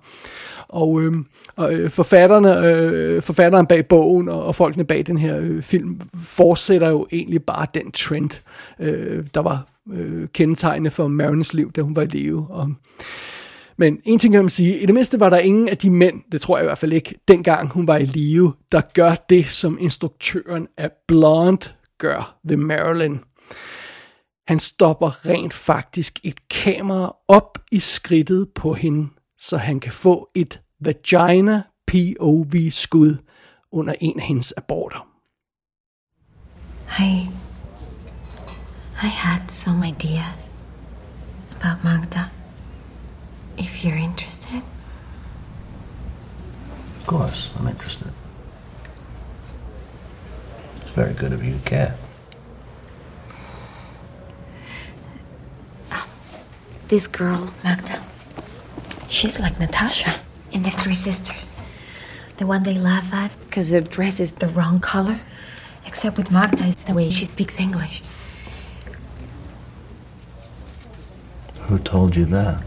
[0.68, 1.12] og, øh,
[1.56, 6.00] og øh, forfatterne, øh, forfatteren bag bogen og, og folkene bag den her øh, film
[6.16, 8.42] fortsætter jo egentlig bare den trend,
[8.80, 12.46] øh, der var øh, kendetegnende for Marilyns liv, da hun var i live.
[12.50, 12.72] Og,
[13.78, 16.22] men en ting kan man sige, i det mindste var der ingen af de mænd,
[16.32, 19.46] det tror jeg i hvert fald ikke, dengang hun var i live, der gør det,
[19.46, 23.18] som instruktøren af Blonde gør ved Marilyn.
[24.48, 29.08] Han stopper rent faktisk et kamera op i skridtet på hende,
[29.38, 33.16] så han kan få et vagina POV skud,
[33.72, 35.08] under en af hendes aborter.
[37.00, 37.28] I.
[39.02, 40.50] I had some ideas
[41.60, 42.35] about Magda.
[43.58, 44.62] If you're interested.
[46.98, 48.12] Of course, I'm interested.
[50.76, 51.96] It's very good of you to care.
[55.90, 56.06] Ah,
[56.88, 58.02] this girl, Magda,
[59.08, 60.20] she's like Natasha
[60.52, 61.54] in The Three Sisters.
[62.38, 65.20] The one they laugh at because her dress is the wrong color.
[65.86, 68.02] Except with Magda, it's the way she speaks English.
[71.68, 72.62] Who told you that?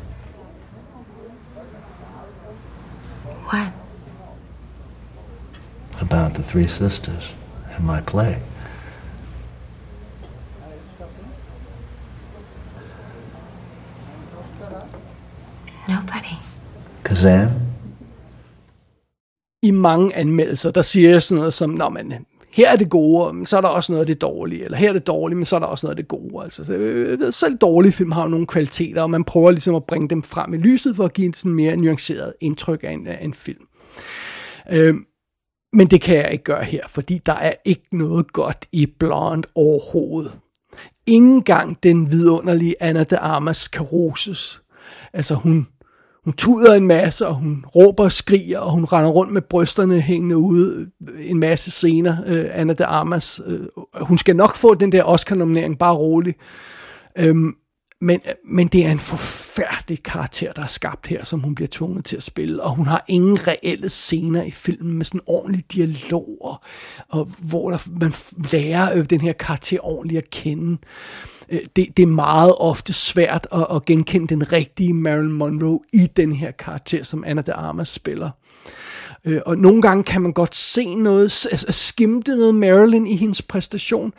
[6.12, 7.34] About the three sisters
[7.76, 8.36] and my play.
[15.88, 16.36] Nobody.
[17.06, 17.50] Kazan?
[19.64, 22.14] I mange anmeldelser, der siger jeg sådan noget som, Nå, men
[22.52, 24.90] her er det gode, men så er der også noget af det dårlige, eller her
[24.90, 26.44] er det dårlige, men så er der også noget af det gode.
[26.44, 29.84] Altså, så, øh, selv dårlige film har jo nogle kvaliteter, og man prøver ligesom at
[29.84, 33.08] bringe dem frem i lyset, for at give en sådan mere nuanceret indtryk af en,
[33.08, 33.66] af en film.
[34.72, 34.96] Øh,
[35.74, 39.48] men det kan jeg ikke gøre her, fordi der er ikke noget godt i Blonde
[39.56, 40.32] overhovedet.
[41.06, 44.62] Ingen gang den vidunderlige Anna de Armas kan roses.
[45.14, 45.68] Altså hun,
[46.24, 50.02] hun tuder en masse, og hun råber og skriger, og hun render rundt med brysterne
[50.02, 53.42] hængende ude øh, en masse scener, øh, Anna de Armas.
[53.46, 53.68] Øh,
[54.02, 56.36] hun skal nok få den der Oscar-nominering, bare rolig.
[57.18, 57.56] Øhm,
[58.02, 62.06] men, men det er en forfærdelig karakter, der er skabt her, som hun bliver tvunget
[62.06, 62.64] til at spille.
[62.64, 66.62] Og hun har ingen reelle scener i filmen med sådan ordentlig dialog, og,
[67.10, 68.14] og hvor der, man
[68.52, 70.78] lærer øh, den her karakter ordentligt at kende.
[71.50, 76.08] Øh, det, det er meget ofte svært at, at genkende den rigtige Marilyn Monroe i
[76.16, 78.30] den her karakter, som Anna de Armas spiller.
[79.26, 83.42] Øh, og nogle gange kan man godt se noget, altså skimte noget Marilyn i hendes
[83.42, 84.14] præstation,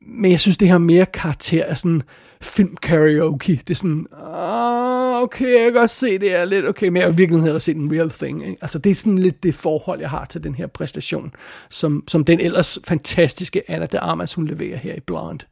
[0.00, 2.02] men jeg synes, det har mere karakter af sådan
[2.42, 3.52] film karaoke.
[3.52, 7.06] Det er sådan, ah, okay, jeg kan godt se, det er lidt, okay, men jeg
[7.06, 8.46] har virkelig havde set en real thing.
[8.46, 8.58] Ikke?
[8.60, 11.32] Altså, det er sådan lidt det forhold, jeg har til den her præstation,
[11.70, 15.44] som, som den ellers fantastiske Anna de Armas, hun leverer her i Blonde.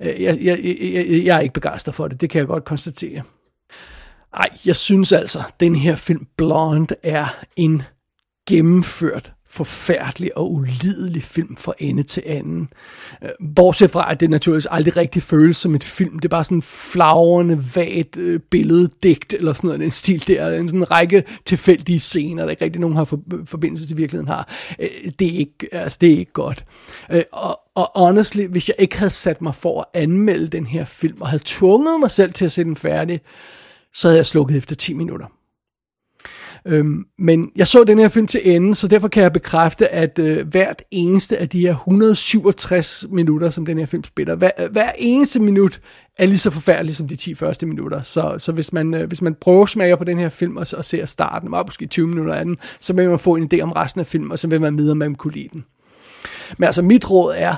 [0.00, 3.22] Øh, jeg, jeg, jeg, jeg er ikke begejstret for det, det kan jeg godt konstatere.
[4.34, 7.82] Ej, jeg synes altså, den her film Blonde er en
[8.48, 12.68] gennemført forfærdelig og ulidelig film fra ende til anden.
[13.22, 16.18] Øh, bortset fra, at det naturligvis aldrig rigtig føles som et film.
[16.18, 20.48] Det er bare sådan en flagrende, vagt øh, billeddigt, eller sådan noget, en stil der.
[20.48, 24.28] En sådan række tilfældige scener, der ikke rigtig nogen har for, øh, forbindelse til virkeligheden
[24.28, 24.52] har.
[25.18, 26.64] Det er ikke, altså, det er ikke godt.
[27.32, 31.20] Og, og honestly, hvis jeg ikke havde sat mig for at anmelde den her film,
[31.20, 33.20] og havde tvunget mig selv til at se den færdig,
[33.94, 35.26] så havde jeg slukket efter 10 minutter.
[36.66, 40.18] Øhm, men jeg så den her film til ende, så derfor kan jeg bekræfte, at
[40.18, 44.72] øh, hvert eneste af de her 167 minutter, som den her film spiller, hver, øh,
[44.72, 45.80] hver eneste minut
[46.18, 48.02] er lige så forfærdelig som de 10 første minutter.
[48.02, 50.84] Så, så hvis, man, øh, hvis man prøver smager på den her film og, og
[50.84, 53.72] ser starten, og måske 20 minutter af den, så vil man få en idé om
[53.72, 55.64] resten af filmen, og så vil man vide, om man kunne lide den.
[56.58, 57.56] Men altså, mit råd er,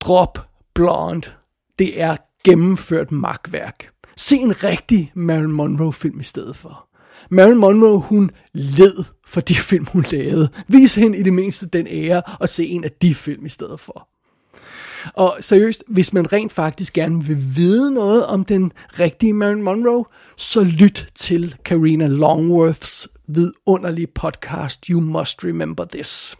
[0.00, 0.38] drop
[0.74, 1.28] Blonde.
[1.78, 3.90] Det er gennemført magtværk.
[4.16, 6.85] Se en rigtig Marilyn Monroe-film i stedet for.
[7.30, 10.48] Marilyn Monroe, hun led for de film, hun lavede.
[10.68, 13.80] Vis hende i det mindste den ære, og se en af de film i stedet
[13.80, 14.08] for.
[15.14, 20.04] Og seriøst, hvis man rent faktisk gerne vil vide noget om den rigtige Marilyn Monroe,
[20.36, 26.36] så lyt til Karina Longworths vidunderlige podcast You Must Remember This.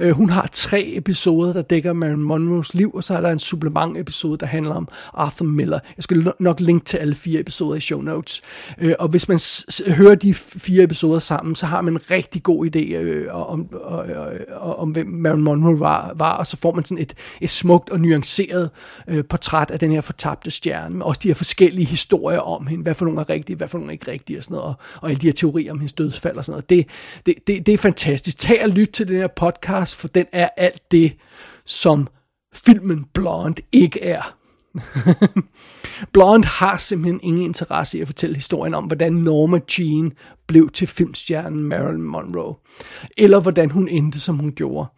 [0.00, 3.38] Øh, hun har tre episoder, der dækker Marilyn Monroes liv, og så er der en
[3.38, 5.78] supplement episode, der handler om Arthur Miller.
[5.96, 8.42] Jeg skal nok linke til alle fire episoder i show notes.
[8.78, 9.40] Øh, og hvis man
[9.86, 14.06] hører de fire episoder sammen, så har man en rigtig god idé øh, om, og,
[14.48, 17.90] og, om, hvem Marilyn Monroe var, var, og så får man sådan et, et smukt
[17.90, 18.70] og nuanceret
[19.08, 22.82] øh, portræt af den her fortabte stjerne, med også de her forskellige historier om hende,
[22.82, 24.74] hvad for nogle er rigtige, hvad for nogle er ikke rigtige, og sådan noget, og,
[25.02, 26.70] og alle de her teorier om hendes dødsfald og sådan noget.
[26.70, 26.86] Det,
[27.26, 28.38] det, det, det er fantastisk.
[28.38, 31.16] Tag og lyt til den her podcast, for den er alt det,
[31.64, 32.08] som
[32.54, 34.36] filmen Blonde ikke er.
[36.12, 40.12] Blonde har simpelthen ingen interesse i at fortælle historien om, hvordan Norma Jean
[40.46, 42.54] blev til filmstjernen Marilyn Monroe,
[43.18, 44.88] eller hvordan hun endte, som hun gjorde.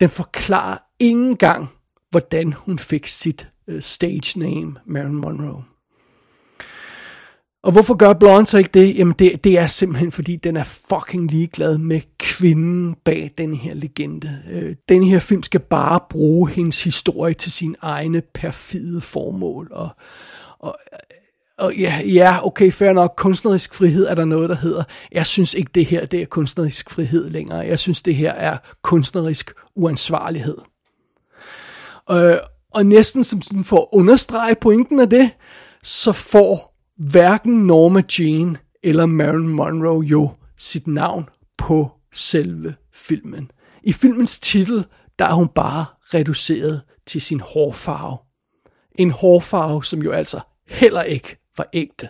[0.00, 1.68] Den forklarer ingen gang,
[2.10, 5.64] hvordan hun fik sit øh, stage name, Marilyn Monroe.
[7.62, 8.98] Og hvorfor gør Blonde så ikke det?
[8.98, 13.74] Jamen det, det er simpelthen fordi, den er fucking ligeglad med kvinden bag den her
[13.74, 14.42] legende.
[14.50, 19.68] Øh, den her film skal bare bruge hendes historie til sin egne perfide formål.
[19.72, 19.88] Og,
[20.58, 20.76] og,
[21.58, 24.84] og ja, ja, okay, fair nok, kunstnerisk frihed er der noget, der hedder.
[25.12, 27.58] Jeg synes ikke, det her det er kunstnerisk frihed længere.
[27.58, 30.58] Jeg synes, det her er kunstnerisk uansvarlighed.
[32.10, 32.36] Øh,
[32.74, 35.30] og næsten som sådan for at understrege pointen af det,
[35.82, 36.69] så får
[37.00, 41.28] hverken Norma Jean eller Marilyn Monroe jo sit navn
[41.58, 43.50] på selve filmen.
[43.82, 44.84] I filmens titel,
[45.18, 45.84] der er hun bare
[46.14, 48.18] reduceret til sin hårfarve.
[48.94, 52.08] En hårfarve, som jo altså heller ikke var ægte.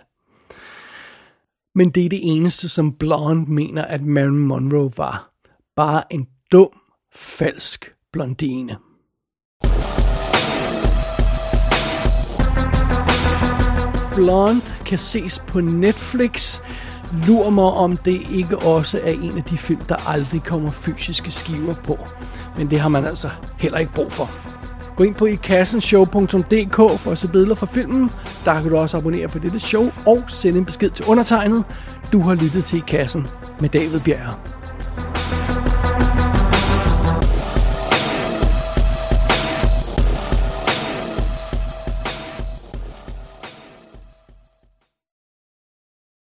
[1.75, 5.31] Men det er det eneste, som Blonde mener, at Marilyn Monroe var.
[5.75, 6.81] Bare en dum,
[7.13, 8.77] falsk blondine.
[14.15, 16.61] Blonde kan ses på Netflix.
[17.27, 21.31] Lur mig, om det ikke også er en af de film, der aldrig kommer fysiske
[21.31, 21.97] skiver på.
[22.57, 24.29] Men det har man altså heller ikke brug for.
[24.95, 28.11] Gå ind på ikassenshow.dk for at se billeder fra filmen.
[28.45, 31.63] Der kan du også abonnere på dette show og sende en besked til undertegnet.
[32.13, 33.27] Du har lyttet til I Kassen
[33.59, 34.60] med David Bjerg.